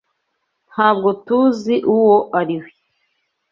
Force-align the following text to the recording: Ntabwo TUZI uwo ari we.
Ntabwo 0.71 1.09
TUZI 1.25 1.75
uwo 1.95 2.17
ari 2.39 2.55
we. 2.61 2.69